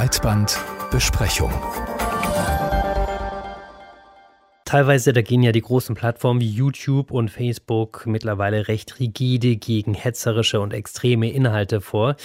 Breitbandbesprechung. 0.00 1.52
Teilweise, 4.64 5.12
da 5.12 5.20
gehen 5.20 5.42
ja 5.42 5.52
die 5.52 5.60
großen 5.60 5.94
Plattformen 5.94 6.40
wie 6.40 6.48
YouTube 6.48 7.10
und 7.10 7.30
Facebook 7.30 8.06
mittlerweile 8.06 8.68
recht 8.68 8.98
rigide 8.98 9.56
gegen 9.56 9.92
hetzerische 9.92 10.62
und 10.62 10.72
extreme 10.72 11.30
Inhalte 11.30 11.82
vor. 11.82 12.16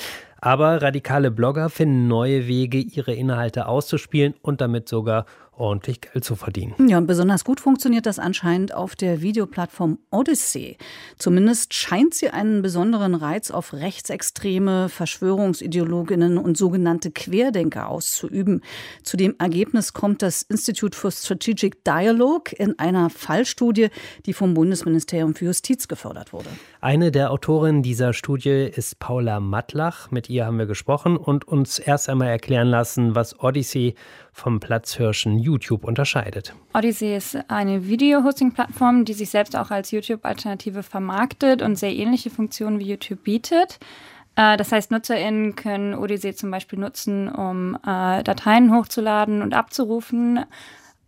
Aber 0.46 0.80
radikale 0.84 1.32
Blogger 1.32 1.72
finden 1.72 2.08
neue 2.08 2.46
Wege, 2.46 2.78
ihre 2.78 3.16
Inhalte 3.16 3.68
auszuspielen 3.68 4.36
und 4.44 4.62
damit 4.62 4.88
sogar 4.88 5.26
ordentlich 5.58 6.02
Geld 6.02 6.24
zu 6.24 6.36
verdienen. 6.36 6.74
Ja, 6.88 6.98
und 6.98 7.08
besonders 7.08 7.44
gut 7.44 7.60
funktioniert 7.60 8.06
das 8.06 8.20
anscheinend 8.20 8.74
auf 8.74 8.96
der 8.96 9.22
Videoplattform 9.22 10.00
Odyssey. 10.12 10.78
Zumindest 11.18 11.74
scheint 11.74 12.14
sie 12.14 12.30
einen 12.30 12.62
besonderen 12.62 13.16
Reiz 13.16 13.52
auf 13.52 13.74
rechtsextreme 13.74 14.90
Verschwörungsideologinnen 14.90 16.38
und 16.38 16.58
sogenannte 16.58 17.12
Querdenker 17.12 17.90
auszuüben. 17.90 18.62
Zu 19.04 19.18
dem 19.18 19.36
Ergebnis 19.40 19.94
kommt 19.94 20.22
das 20.22 20.42
Institute 20.42 20.98
for 20.98 21.12
Strategic 21.12 21.84
Dialogue 21.84 22.54
in 22.58 22.78
einer 22.80 23.10
Fallstudie, 23.10 23.90
die 24.26 24.34
vom 24.34 24.54
Bundesministerium 24.54 25.36
für 25.36 25.46
Justiz 25.46 25.88
gefördert 25.88 26.34
wurde. 26.34 26.50
Eine 26.82 27.12
der 27.12 27.32
Autorinnen 27.32 27.82
dieser 27.82 28.14
Studie 28.14 28.70
ist 28.74 29.00
Paula 29.00 29.40
Matlach. 29.40 30.12
Mit 30.12 30.28
ihr 30.36 30.46
haben 30.46 30.60
wir 30.60 30.66
gesprochen 30.66 31.18
und 31.18 31.48
uns 31.48 31.80
erst 31.80 32.10
einmal 32.10 32.28
erklären 32.28 32.68
lassen, 32.68 33.16
was 33.16 33.40
Odyssey 33.40 33.96
vom 34.32 34.60
Platzhirschen 34.60 35.40
YouTube 35.40 35.84
unterscheidet. 35.84 36.54
Odyssey 36.74 37.16
ist 37.16 37.38
eine 37.48 37.88
Video-Hosting-Plattform, 37.88 39.06
die 39.06 39.14
sich 39.14 39.30
selbst 39.30 39.56
auch 39.56 39.72
als 39.72 39.92
YouTube-Alternative 39.92 40.84
vermarktet 40.84 41.62
und 41.62 41.78
sehr 41.78 41.96
ähnliche 41.96 42.30
Funktionen 42.30 42.80
wie 42.80 42.90
YouTube 42.90 43.24
bietet. 43.24 43.80
Äh, 44.36 44.58
das 44.58 44.72
heißt, 44.72 44.92
NutzerInnen 44.92 45.56
können 45.56 45.96
Odyssey 45.96 46.36
zum 46.36 46.52
Beispiel 46.52 46.80
nutzen, 46.80 47.30
um 47.30 47.76
äh, 47.76 48.24
Dateien 48.24 48.76
hochzuladen 48.76 49.42
und 49.42 49.54
abzurufen 49.54 50.46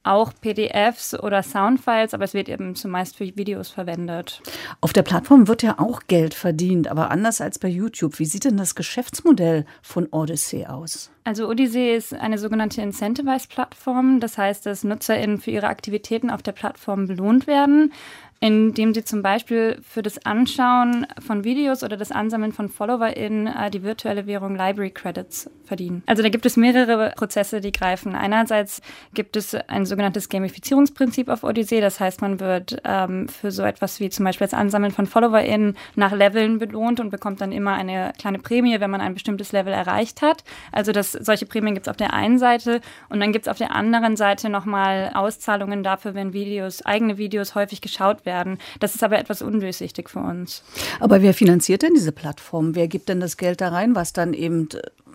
auch 0.08 0.34
PDFs 0.40 1.14
oder 1.18 1.44
Soundfiles, 1.44 2.14
aber 2.14 2.24
es 2.24 2.34
wird 2.34 2.50
eben 2.50 2.76
zumeist 2.76 3.18
für 3.18 3.26
Videos 3.36 3.70
verwendet. 3.70 4.42
Auf 4.82 4.94
der 4.94 5.04
Plattform 5.04 5.48
wird 5.48 5.64
ja 5.64 5.80
auch 5.80 6.02
Geld 6.08 6.34
verdient, 6.34 6.88
aber 6.88 7.12
anders 7.12 7.42
als 7.42 7.60
bei 7.60 7.68
YouTube. 7.68 8.20
Wie 8.20 8.26
sieht 8.26 8.46
denn 8.46 8.58
das 8.58 8.76
Geschäftsmodell 8.76 9.66
von 9.82 10.08
Odyssey 10.12 10.66
aus? 10.66 11.12
Also 11.24 11.50
Odyssey 11.50 11.94
ist 11.94 12.14
eine 12.14 12.38
sogenannte 12.38 12.82
Incentivized-Plattform. 12.82 14.22
Das 14.22 14.38
heißt, 14.38 14.66
dass 14.66 14.86
NutzerInnen 14.86 15.40
für 15.40 15.52
ihre 15.52 15.68
Aktivitäten 15.68 16.30
auf 16.30 16.42
der 16.42 16.54
Plattform 16.54 17.08
belohnt 17.08 17.48
werden 17.48 17.92
indem 18.40 18.94
sie 18.94 19.04
zum 19.04 19.22
Beispiel 19.24 19.80
für 19.82 20.04
das 20.04 20.24
Anschauen 20.26 21.08
von 21.26 21.44
Videos 21.44 21.84
oder 21.84 21.98
das 21.98 22.12
Ansammeln 22.12 22.52
von 22.52 22.70
FollowerInnen 22.70 23.48
äh, 23.48 23.72
die 23.72 23.84
virtuelle 23.84 24.28
Währung 24.28 24.56
Library 24.56 24.92
Credits 24.92 25.50
verdienen. 25.64 26.04
Also 26.06 26.22
da 26.22 26.30
gibt 26.30 26.46
es 26.46 26.56
mehrere 26.56 27.14
Prozesse, 27.18 27.62
die 27.62 27.72
greifen. 27.72 28.16
Einerseits 28.16 28.82
gibt 29.14 29.36
es 29.38 29.56
ein 29.56 29.86
sogenanntes 29.86 30.30
Gamifizierungsprinzip 30.30 31.30
auf 31.30 31.44
Odyssey. 31.44 31.82
Das 31.82 32.00
heißt, 32.00 32.22
man 32.22 32.40
wird 32.40 32.78
ähm, 32.84 33.28
für 33.28 33.52
so 33.52 33.64
etwas 33.64 34.00
wie 34.00 34.10
zum 34.10 34.26
Beispiel 34.26 34.46
das 34.46 34.54
Ansammeln 34.54 34.92
von 34.92 35.08
FollowerInnen 35.08 35.76
nach 35.96 36.12
Leveln 36.12 36.60
belohnt 36.60 37.00
und 37.00 37.10
bekommt 37.10 37.42
dann 37.42 37.52
immer 37.52 37.74
eine 37.74 38.14
kleine 38.20 38.38
Prämie, 38.38 38.80
wenn 38.80 38.92
man 38.92 39.02
ein 39.02 39.16
bestimmtes 39.16 39.52
Level 39.52 39.74
erreicht 39.74 40.22
hat. 40.22 40.44
Also 40.72 40.92
das, 40.92 41.12
solche 41.12 41.48
Prämien 41.48 41.74
gibt 41.74 41.88
es 41.88 41.92
auf 41.92 41.98
der 41.98 42.14
einen 42.14 42.38
Seite 42.38 42.82
und 43.10 43.20
dann 43.20 43.32
gibt 43.32 43.48
es 43.48 43.52
auf 43.52 43.58
der 43.58 43.76
anderen 43.76 44.16
Seite 44.16 44.50
nochmal 44.50 45.12
Auszahlungen 45.16 45.82
dafür, 45.82 46.14
wenn 46.14 46.34
Videos, 46.34 46.86
eigene 46.86 47.18
Videos 47.18 47.56
häufig 47.56 47.82
geschaut 47.82 48.26
werden 48.26 48.27
werden. 48.28 48.60
Das 48.80 48.94
ist 48.94 49.04
aber 49.04 49.18
etwas 49.18 49.42
undurchsichtig 49.42 50.10
für 50.12 50.20
uns. 50.20 50.62
Aber 51.00 51.24
wer 51.24 51.34
finanziert 51.34 51.82
denn 51.82 51.96
diese 51.96 52.12
Plattform? 52.12 52.76
Wer 52.76 52.88
gibt 52.88 53.10
denn 53.10 53.20
das 53.20 53.38
Geld 53.38 53.62
da 53.62 53.70
rein, 53.70 53.96
was 53.96 54.14
dann 54.14 54.36
eben 54.36 54.70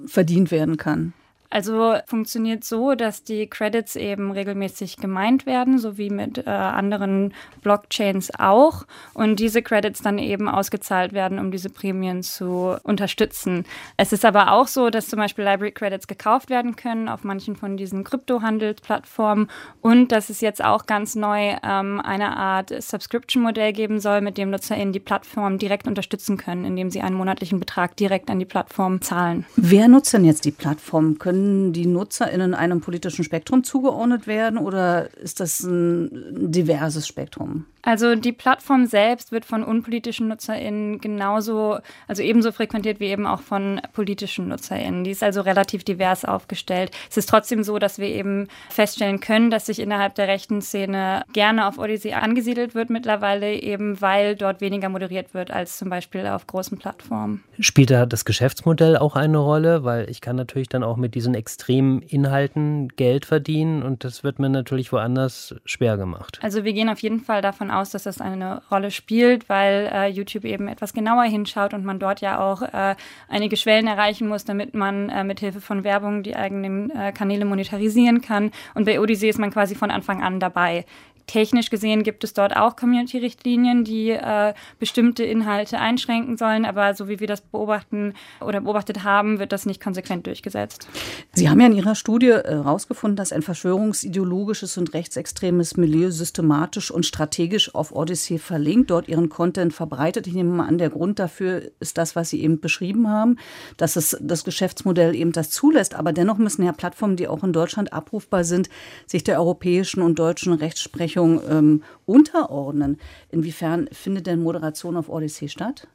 verdient 0.07 0.51
werden 0.51 0.77
kann? 0.77 1.13
Also 1.53 1.97
funktioniert 2.07 2.65
so, 2.65 2.95
dass 2.95 3.25
die 3.25 3.47
Credits 3.47 3.95
eben 3.95 4.31
regelmäßig 4.31 4.97
gemeint 4.97 5.45
werden, 5.45 5.79
so 5.79 5.99
wie 5.99 6.09
mit 6.09 6.39
äh, 6.39 6.51
anderen 6.51 7.35
Blockchains 7.61 8.31
auch. 8.39 8.87
Und 9.13 9.39
diese 9.39 9.61
Credits 9.61 10.01
dann 10.01 10.19
eben 10.19 10.49
ausgezahlt 10.49 11.13
werden, 11.13 11.39
um 11.39 11.51
diese 11.51 11.69
Prämien 11.69 12.23
zu 12.23 12.77
unterstützen. 12.85 13.67
Es 13.99 14.15
ist 14.15 14.25
aber 14.25 14.53
auch 14.53 14.67
so, 14.67 14.89
dass 14.89 15.09
zum 15.09 15.19
Beispiel 15.19 15.45
Library 15.45 15.73
Credits 15.73 16.07
gekauft 16.07 16.49
werden 16.49 16.75
können 16.75 17.11
auf 17.11 17.23
manchen 17.23 17.55
von 17.55 17.77
diesen 17.77 18.03
Kryptohandelsplattformen 18.03 19.51
und 19.83 20.11
dass 20.11 20.31
es 20.31 20.41
jetzt 20.41 20.65
auch 20.65 20.87
ganz 20.87 21.17
neu 21.17 21.57
ähm, 21.63 22.01
eine 22.01 22.35
Art 22.35 22.71
Subscription-Modell 22.71 23.75
geben 23.75 24.01
soll, 24.01 24.23
mit 24.23 24.39
dem 24.39 24.49
NutzerInnen 24.49 24.95
die 24.95 25.01
Plattform 25.01 25.59
direkt 25.59 25.87
unterstützen 25.87 26.39
können, 26.39 26.65
indem 26.65 26.91
sie 26.91 27.03
einen 27.03 27.17
monatlichen 27.17 27.61
Betrag 27.61 27.95
direkt 27.97 28.31
an 28.31 28.39
die 28.39 28.47
Plattform 28.47 29.03
zahlen. 29.03 29.45
Wer 29.57 29.89
nutzt 29.89 30.15
denn 30.15 30.25
jetzt 30.25 30.47
die 30.47 30.51
Plattform? 30.51 31.19
Können 31.19 31.42
können 31.43 31.73
die 31.73 31.87
NutzerInnen 31.87 32.55
einem 32.55 32.81
politischen 32.81 33.25
Spektrum 33.25 33.65
zugeordnet 33.65 34.27
werden 34.27 34.59
oder 34.59 35.15
ist 35.17 35.41
das 35.41 35.61
ein 35.61 36.51
diverses 36.53 37.07
Spektrum? 37.07 37.67
Also 37.85 38.15
die 38.15 38.33
Plattform 38.33 38.87
selbst 38.87 39.33
wird 39.33 39.45
von 39.45 39.65
unpolitischen 39.65 40.29
NutzerInnen 40.29 41.01
genauso, 41.01 41.79
also 42.07 42.23
ebenso 42.23 42.53
frequentiert 42.53 43.01
wie 43.01 43.07
eben 43.07 43.27
auch 43.27 43.41
von 43.41 43.81
politischen 43.93 44.49
NutzerInnen. 44.49 45.03
Die 45.03 45.11
ist 45.11 45.25
also 45.25 45.41
relativ 45.41 45.83
divers 45.83 46.25
aufgestellt. 46.25 46.93
Es 47.11 47.17
ist 47.17 47.29
trotzdem 47.29 47.65
so, 47.65 47.81
dass 47.81 47.99
wir 47.99 48.07
eben 48.07 48.47
feststellen 48.71 49.19
können, 49.19 49.51
dass 49.51 49.67
sich 49.67 49.81
innerhalb 49.81 50.15
der 50.15 50.29
rechten 50.29 50.63
Szene 50.63 51.25
gerne 51.33 51.67
auf 51.67 51.79
Odyssey 51.79 52.13
angesiedelt 52.13 52.77
wird 52.77 52.89
mittlerweile, 52.89 53.53
eben 53.53 54.01
weil 54.01 54.37
dort 54.37 54.61
weniger 54.61 54.89
moderiert 54.89 55.35
wird 55.35 55.51
als 55.51 55.79
zum 55.79 55.91
Beispiel 55.91 56.25
auf 56.29 56.47
großen 56.47 56.79
Plattformen. 56.79 57.43
Spielt 57.59 57.91
da 57.91 58.07
das 58.07 58.25
Geschäftsmodell 58.25 58.97
auch 58.97 59.17
eine 59.17 59.39
Rolle? 59.39 59.83
Weil 59.83 60.09
ich 60.09 60.21
kann 60.21 60.37
natürlich 60.37 60.69
dann 60.69 60.85
auch 60.85 60.97
mit 60.97 61.17
diesen 61.17 61.32
extremen 61.35 62.03
Inhalten 62.03 62.89
Geld 62.89 63.27
verdienen 63.27 63.83
und 63.83 64.05
das 64.05 64.25
wird 64.25 64.39
mir 64.39 64.49
natürlich 64.49 64.93
woanders 64.93 65.55
schwer 65.65 65.97
gemacht. 65.97 66.39
Also 66.43 66.65
wir 66.65 66.73
gehen 66.73 66.89
auf 66.89 67.01
jeden 67.01 67.21
Fall 67.21 67.43
davon 67.43 67.71
aus, 67.71 67.91
dass 67.91 68.05
das 68.05 68.21
eine 68.21 68.63
Rolle 68.71 68.91
spielt, 68.91 69.49
weil 69.49 69.91
äh, 69.93 70.09
YouTube 70.09 70.45
eben 70.45 70.69
etwas 70.69 70.93
genauer 70.93 71.25
hinschaut 71.25 71.75
und 71.75 71.85
man 71.85 71.99
dort 71.99 72.21
ja 72.21 72.41
auch 72.41 72.63
äh, 72.63 72.95
einige 73.29 73.57
Schwellen 73.57 73.87
erreichen 73.87 74.29
muss, 74.29 74.45
damit 74.45 74.75
man 74.75 75.09
äh, 75.09 75.25
mit 75.25 75.41
Hilfe 75.41 75.61
von 75.61 75.85
Werbung 75.85 76.23
die 76.23 76.37
eigenen 76.37 76.91
äh, 76.91 77.13
Kanäle 77.13 77.45
monetarisieren 77.45 78.21
kann. 78.21 78.51
Und 78.75 78.85
bei 78.85 79.01
Odyssey 79.01 79.29
ist 79.29 79.39
man 79.39 79.51
quasi 79.51 79.75
von 79.75 79.91
Anfang 79.91 80.23
an 80.23 80.41
dabei. 80.41 80.85
Technisch 81.27 81.71
gesehen 81.71 82.03
gibt 82.03 82.25
es 82.25 82.35
dort 82.35 82.57
auch 82.57 82.77
Community-Richtlinien, 82.77 83.85
die 83.85 84.11
äh, 84.11 84.55
bestimmte 84.79 85.25
Inhalte 85.25 85.79
einschränken 85.79 86.37
sollen, 86.37 86.65
aber 86.65 86.95
so 86.95 87.09
wie 87.09 87.21
wir 87.21 87.27
das 87.27 87.41
beobachten 87.41 88.15
oder 88.41 88.61
beobachtet 88.61 89.05
haben, 89.05 89.39
wird 89.39 89.53
das 89.53 89.65
nicht 89.65 89.83
konsequent 89.83 90.27
durchgesetzt. 90.27 90.89
Sie 91.33 91.49
haben 91.49 91.61
ja 91.61 91.67
in 91.67 91.75
Ihrer 91.75 91.95
Studie 91.95 92.33
herausgefunden, 92.33 93.17
äh, 93.17 93.21
dass 93.21 93.33
ein 93.33 93.43
verschwörungsideologisches 93.43 94.77
und 94.79 94.95
rechtsextremes 94.95 95.77
Milieu 95.77 96.11
systematisch 96.11 96.91
und 96.91 97.07
strategisch 97.07 97.75
auf 97.75 97.93
Odyssey 97.95 98.39
verlinkt, 98.39 98.91
dort 98.91 99.09
ihren 99.09 99.29
Content 99.29 99.73
verbreitet. 99.73 100.27
Ich 100.27 100.35
nehme 100.35 100.51
mal 100.51 100.67
an, 100.67 100.79
der 100.79 100.91
Grund 100.91 101.19
dafür 101.19 101.71
ist 101.81 101.99
das, 101.99 102.17
was 102.17 102.31
Sie 102.31 102.43
eben 102.43 102.61
beschrieben 102.61 103.09
haben, 103.09 103.39
dass 103.77 103.97
es 103.97 104.17
das 104.21 104.45
Geschäftsmodell 104.45 105.15
eben 105.15 105.33
das 105.33 105.51
zulässt. 105.51 105.95
Aber 105.95 106.13
dennoch 106.13 106.39
müssen 106.39 106.65
ja 106.65 106.73
Plattformen, 106.73 107.17
die 107.17 107.29
auch 107.29 107.45
in 107.45 107.53
Deutschland 107.53 107.93
abrufbar 107.93 108.45
sind, 108.45 108.69
sich 109.07 109.25
der 109.25 109.39
europäischen 109.39 110.03
und 110.03 110.19
deutschen 110.19 110.53
Rechtsprechung 110.53 111.12
Rechtsprechung 111.13 111.41
ähm, 111.49 111.83
unterordnen. 112.07 112.99
Inwiefern 113.31 113.89
findet 113.93 114.27
denn 114.27 114.43
Moderation 114.43 114.97
auf 114.97 115.09
Odyssey 115.09 115.49
statt? 115.49 115.87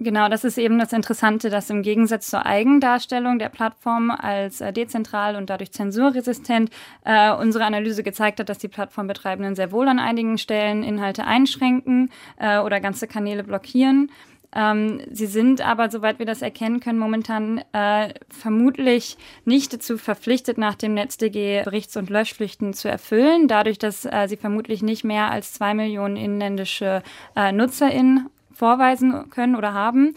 Genau, 0.00 0.28
das 0.28 0.44
ist 0.44 0.58
eben 0.58 0.78
das 0.78 0.92
Interessante, 0.92 1.50
dass 1.50 1.70
im 1.70 1.82
Gegensatz 1.82 2.30
zur 2.30 2.46
Eigendarstellung 2.46 3.40
der 3.40 3.48
Plattform 3.48 4.12
als 4.12 4.60
äh, 4.60 4.72
dezentral 4.72 5.34
und 5.34 5.50
dadurch 5.50 5.72
zensurresistent 5.72 6.70
äh, 7.04 7.32
unsere 7.32 7.64
Analyse 7.64 8.04
gezeigt 8.04 8.38
hat, 8.38 8.48
dass 8.48 8.58
die 8.58 8.68
Plattformbetreibenden 8.68 9.56
sehr 9.56 9.72
wohl 9.72 9.88
an 9.88 9.98
einigen 9.98 10.38
Stellen 10.38 10.84
Inhalte 10.84 11.24
einschränken 11.24 12.10
äh, 12.38 12.60
oder 12.60 12.78
ganze 12.78 13.08
Kanäle 13.08 13.42
blockieren. 13.42 14.12
Ähm, 14.54 15.02
sie 15.10 15.26
sind 15.26 15.60
aber, 15.60 15.90
soweit 15.90 16.18
wir 16.18 16.26
das 16.26 16.40
erkennen 16.42 16.80
können, 16.80 16.98
momentan 16.98 17.62
äh, 17.72 18.14
vermutlich 18.30 19.18
nicht 19.44 19.72
dazu 19.72 19.98
verpflichtet, 19.98 20.56
nach 20.56 20.74
dem 20.74 20.94
NetzDG 20.94 21.62
Berichts- 21.64 21.96
und 21.96 22.08
Löschpflichten 22.08 22.72
zu 22.72 22.88
erfüllen, 22.88 23.46
dadurch, 23.46 23.78
dass 23.78 24.04
äh, 24.06 24.26
sie 24.26 24.36
vermutlich 24.36 24.82
nicht 24.82 25.04
mehr 25.04 25.30
als 25.30 25.52
zwei 25.52 25.74
Millionen 25.74 26.16
inländische 26.16 27.02
äh, 27.36 27.52
NutzerInnen 27.52 28.30
vorweisen 28.52 29.28
können 29.30 29.54
oder 29.54 29.74
haben. 29.74 30.16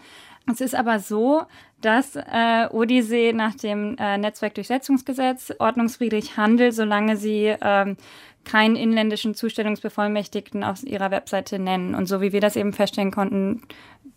Es 0.49 0.61
ist 0.61 0.75
aber 0.75 0.99
so, 0.99 1.43
dass 1.81 2.15
äh, 2.15 2.67
Odyssey 2.71 3.33
nach 3.33 3.55
dem 3.55 3.95
äh, 3.97 4.17
Netzwerkdurchsetzungsgesetz 4.17 5.53
ordnungsfriedrig 5.59 6.37
handelt, 6.37 6.73
solange 6.73 7.17
sie 7.17 7.55
ähm, 7.61 7.97
keinen 8.43 8.75
inländischen 8.75 9.35
Zustellungsbevollmächtigten 9.35 10.63
auf 10.63 10.83
ihrer 10.83 11.11
Webseite 11.11 11.59
nennen. 11.59 11.95
Und 11.95 12.07
so 12.07 12.21
wie 12.21 12.33
wir 12.33 12.41
das 12.41 12.55
eben 12.55 12.73
feststellen 12.73 13.11
konnten, 13.11 13.61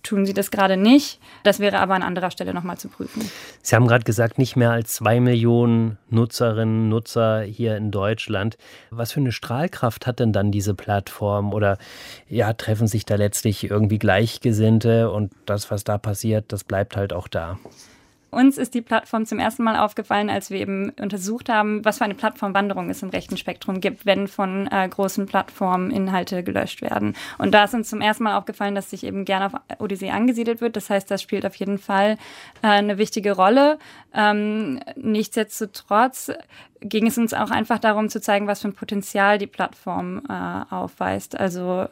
tun 0.04 0.26
sie 0.26 0.34
das 0.34 0.50
gerade 0.50 0.76
nicht. 0.76 1.18
Das 1.42 1.58
wäre 1.58 1.80
aber 1.80 1.94
an 1.94 2.02
anderer 2.02 2.30
Stelle 2.30 2.54
nochmal 2.54 2.78
zu 2.78 2.88
prüfen. 2.88 3.28
Sie 3.62 3.74
haben 3.74 3.88
gerade 3.88 4.04
gesagt, 4.04 4.38
nicht 4.38 4.54
mehr 4.54 4.70
als 4.70 4.94
zwei 4.94 5.18
Millionen 5.18 5.98
Nutzerinnen, 6.10 6.88
Nutzer 6.88 7.42
hier 7.42 7.76
in 7.76 7.90
Deutschland. 7.90 8.56
Was 8.90 9.12
für 9.12 9.20
eine 9.20 9.32
Strahlkraft 9.32 10.06
hat 10.06 10.20
denn 10.20 10.32
dann 10.32 10.52
diese 10.52 10.74
Plattform? 10.74 11.52
Oder 11.52 11.78
ja, 12.28 12.52
treffen 12.52 12.86
sich 12.86 13.04
da 13.04 13.16
letztlich 13.16 13.68
irgendwie 13.68 13.98
Gleichgesinnte 13.98 15.10
und 15.10 15.32
das, 15.46 15.70
was 15.70 15.82
da 15.82 15.98
passiert, 15.98 16.52
das 16.52 16.62
bleibt 16.62 16.96
halt 16.96 17.12
auch 17.12 17.26
da? 17.26 17.58
Uns 18.34 18.58
ist 18.58 18.74
die 18.74 18.82
Plattform 18.82 19.26
zum 19.26 19.38
ersten 19.38 19.62
Mal 19.62 19.78
aufgefallen, 19.78 20.28
als 20.28 20.50
wir 20.50 20.60
eben 20.60 20.90
untersucht 21.00 21.48
haben, 21.48 21.84
was 21.84 21.98
für 21.98 22.04
eine 22.04 22.14
Plattformwanderung 22.14 22.90
es 22.90 23.02
im 23.02 23.10
rechten 23.10 23.36
Spektrum 23.36 23.80
gibt, 23.80 24.04
wenn 24.06 24.28
von 24.28 24.68
äh, 24.70 24.88
großen 24.88 25.26
Plattformen 25.26 25.90
Inhalte 25.90 26.42
gelöscht 26.42 26.82
werden. 26.82 27.14
Und 27.38 27.52
da 27.52 27.64
ist 27.64 27.74
uns 27.74 27.88
zum 27.88 28.00
ersten 28.00 28.24
Mal 28.24 28.36
aufgefallen, 28.36 28.74
dass 28.74 28.90
sich 28.90 29.04
eben 29.04 29.24
gerne 29.24 29.46
auf 29.46 29.52
Odyssey 29.78 30.10
angesiedelt 30.10 30.60
wird. 30.60 30.76
Das 30.76 30.90
heißt, 30.90 31.10
das 31.10 31.22
spielt 31.22 31.46
auf 31.46 31.54
jeden 31.56 31.78
Fall 31.78 32.18
äh, 32.62 32.66
eine 32.66 32.98
wichtige 32.98 33.32
Rolle. 33.32 33.78
Ähm, 34.12 34.80
nichtsdestotrotz 34.96 36.32
ging 36.80 37.06
es 37.06 37.16
uns 37.16 37.32
auch 37.32 37.50
einfach 37.50 37.78
darum 37.78 38.08
zu 38.08 38.20
zeigen, 38.20 38.46
was 38.46 38.60
für 38.60 38.68
ein 38.68 38.74
Potenzial 38.74 39.38
die 39.38 39.46
Plattform 39.46 40.22
äh, 40.28 40.74
aufweist. 40.74 41.38
Also 41.38 41.88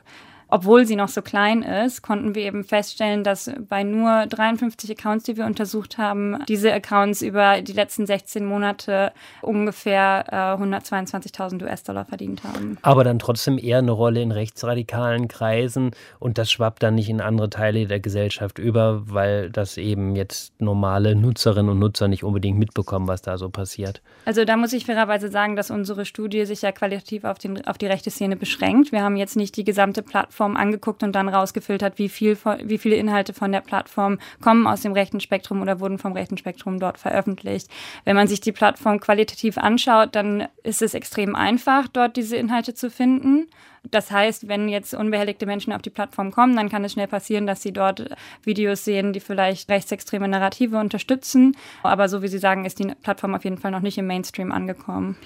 obwohl 0.53 0.85
sie 0.85 0.97
noch 0.97 1.09
so 1.09 1.23
klein 1.23 1.63
ist, 1.63 2.03
konnten 2.03 2.35
wir 2.35 2.43
eben 2.43 2.63
feststellen, 2.63 3.25
dass 3.25 3.51
bei 3.71 3.85
nur 3.85 4.27
53 4.27 4.91
Accounts, 4.91 5.25
die 5.25 5.39
wir 5.39 5.47
untersucht 5.47 5.97
haben, 5.97 6.45
diese 6.47 6.71
Accounts 6.75 7.23
über 7.23 7.63
die 7.63 7.73
letzten 7.73 8.05
16 8.05 8.45
Monate 8.45 9.13
ungefähr 9.41 10.27
äh, 10.29 10.63
122.000 10.63 11.63
US-Dollar 11.63 12.05
verdient 12.05 12.45
haben. 12.45 12.77
Aber 12.83 13.03
dann 13.03 13.19
trotzdem 13.19 13.57
eher 13.57 13.79
eine 13.79 13.93
Rolle 13.93 14.21
in 14.21 14.31
rechtsradikalen 14.31 15.27
Kreisen 15.27 15.93
und 16.19 16.37
das 16.37 16.53
schwappt 16.53 16.83
dann 16.83 16.97
nicht 16.97 17.09
in 17.09 17.23
andere 17.23 17.49
Teile 17.49 17.87
der 17.87 18.01
Gesellschaft 18.01 18.59
über, 18.59 19.05
weil 19.07 19.49
das 19.49 19.79
eben 19.79 20.17
jetzt 20.17 20.53
normale 20.61 21.15
Nutzerinnen 21.15 21.71
und 21.71 21.79
Nutzer 21.79 22.09
nicht 22.09 22.25
unbedingt 22.25 22.59
mitbekommen, 22.59 23.09
was 23.09 23.23
da 23.23 23.39
so 23.39 23.49
passiert. 23.49 24.03
Also 24.27 24.45
da 24.45 24.59
muss 24.59 24.75
ich 24.75 24.85
fairerweise 24.85 25.31
sagen, 25.31 25.57
dass 25.57 25.71
unsere 25.71 26.05
Studie 26.05 26.45
sich 26.45 26.61
ja 26.61 26.73
qualitativ 26.73 27.25
auf, 27.25 27.39
den, 27.39 27.67
auf 27.67 27.79
die 27.79 27.87
rechte 27.87 28.11
Szene 28.11 28.37
beschränkt. 28.37 28.93
Wir 28.93 29.03
haben 29.03 29.17
jetzt 29.17 29.37
nicht 29.37 29.57
die 29.57 29.65
gesamte 29.65 30.03
Plattform 30.03 30.42
Plattform 30.43 30.57
angeguckt 30.57 31.05
und 31.05 31.13
dann 31.13 31.29
rausgefiltert, 31.29 31.99
wie, 31.99 32.09
viel, 32.09 32.37
wie 32.65 32.79
viele 32.79 32.97
Inhalte 32.97 33.33
von 33.33 33.53
der 33.53 33.61
Plattform 33.61 34.19
kommen 34.41 34.67
aus 34.67 34.81
dem 34.81 34.93
rechten 34.93 35.21
Spektrum 35.21 35.63
oder 35.63 35.79
wurden 35.79 35.99
vom 35.99 36.15
rechten 36.15 36.37
Spektrum 36.37 36.81
dort 36.81 36.99
veröffentlicht. 36.99 37.69
Wenn 38.05 38.17
man 38.17 38.27
sich 38.27 38.41
die 38.41 38.51
Plattform 38.51 38.99
qualitativ 38.99 39.57
anschaut, 39.57 40.17
dann 40.17 40.49
ist 40.65 40.83
es 40.83 40.95
extrem 40.95 41.37
einfach, 41.37 41.87
dort 41.87 42.17
diese 42.17 42.37
Inhalte 42.37 42.75
zu 42.75 42.91
finden. 42.91 43.47
Das 43.91 44.11
heißt, 44.11 44.49
wenn 44.49 44.69
jetzt 44.69 44.95
unbehelligte 44.95 45.45
Menschen 45.45 45.73
auf 45.73 45.83
die 45.83 45.91
Plattform 45.91 46.31
kommen, 46.31 46.55
dann 46.55 46.69
kann 46.69 46.85
es 46.85 46.93
schnell 46.93 47.09
passieren, 47.09 47.47
dass 47.47 47.63
sie 47.63 47.73
dort 47.73 48.11
Videos 48.45 48.85
sehen, 48.85 49.13
die 49.13 49.21
vielleicht 49.21 49.69
rechtsextreme 49.69 50.29
Narrative 50.29 50.79
unterstützen. 50.79 51.57
Aber 51.83 52.09
so 52.09 52.23
wie 52.23 52.29
Sie 52.29 52.39
sagen, 52.39 52.65
ist 52.65 52.79
die 52.79 52.93
Plattform 53.03 53.35
auf 53.35 53.45
jeden 53.45 53.59
Fall 53.59 53.73
noch 53.73 53.81
nicht 53.81 53.99
im 53.99 54.07
Mainstream 54.07 54.53
angekommen. 54.53 55.17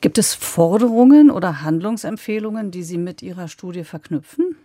Gibt 0.00 0.18
es 0.18 0.34
Forderungen 0.34 1.30
oder 1.30 1.62
Handlungsempfehlungen, 1.62 2.70
die 2.70 2.84
Sie 2.84 2.98
mit 2.98 3.20
Ihrer 3.20 3.48
Studie 3.48 3.82
verknüpfen? 3.82 4.56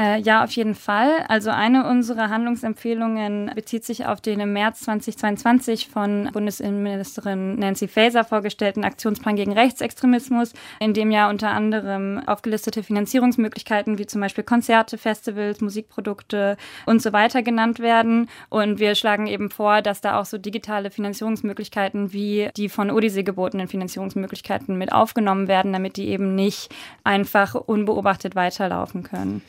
Äh, 0.00 0.18
ja, 0.22 0.42
auf 0.42 0.50
jeden 0.52 0.74
Fall. 0.74 1.26
Also 1.28 1.50
eine 1.50 1.86
unserer 1.86 2.30
Handlungsempfehlungen 2.30 3.50
bezieht 3.54 3.84
sich 3.84 4.06
auf 4.06 4.22
den 4.22 4.40
im 4.40 4.54
März 4.54 4.80
2022 4.80 5.88
von 5.88 6.30
Bundesinnenministerin 6.32 7.56
Nancy 7.56 7.86
Faeser 7.86 8.24
vorgestellten 8.24 8.82
Aktionsplan 8.82 9.36
gegen 9.36 9.52
Rechtsextremismus, 9.52 10.54
in 10.78 10.94
dem 10.94 11.10
ja 11.10 11.28
unter 11.28 11.50
anderem 11.50 12.22
aufgelistete 12.26 12.82
Finanzierungsmöglichkeiten 12.82 13.98
wie 13.98 14.06
zum 14.06 14.22
Beispiel 14.22 14.42
Konzerte, 14.42 14.96
Festivals, 14.96 15.60
Musikprodukte 15.60 16.56
und 16.86 17.02
so 17.02 17.12
weiter 17.12 17.42
genannt 17.42 17.78
werden. 17.78 18.30
Und 18.48 18.78
wir 18.78 18.94
schlagen 18.94 19.26
eben 19.26 19.50
vor, 19.50 19.82
dass 19.82 20.00
da 20.00 20.18
auch 20.18 20.24
so 20.24 20.38
digitale 20.38 20.90
Finanzierungsmöglichkeiten 20.90 22.14
wie 22.14 22.48
die 22.56 22.70
von 22.70 22.90
Odyssey 22.90 23.22
gebotenen 23.22 23.68
Finanzierungsmöglichkeiten 23.68 24.78
mit 24.78 24.92
aufgenommen 24.92 25.46
werden, 25.46 25.74
damit 25.74 25.98
die 25.98 26.08
eben 26.08 26.34
nicht 26.34 26.74
einfach 27.04 27.54
unbeobachtet 27.54 28.34
weiterlaufen 28.34 29.02
können. 29.02 29.42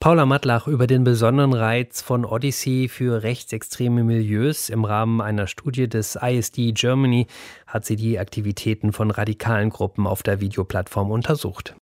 Paula 0.00 0.26
Matlach 0.26 0.68
über 0.68 0.86
den 0.86 1.02
besonderen 1.02 1.52
Reiz 1.52 2.02
von 2.02 2.24
Odyssey 2.24 2.88
für 2.88 3.24
rechtsextreme 3.24 4.04
Milieus. 4.04 4.68
Im 4.68 4.84
Rahmen 4.84 5.20
einer 5.20 5.48
Studie 5.48 5.88
des 5.88 6.14
ISD 6.14 6.72
Germany 6.72 7.26
hat 7.66 7.84
sie 7.84 7.96
die 7.96 8.20
Aktivitäten 8.20 8.92
von 8.92 9.10
radikalen 9.10 9.70
Gruppen 9.70 10.06
auf 10.06 10.22
der 10.22 10.40
Videoplattform 10.40 11.10
untersucht. 11.10 11.74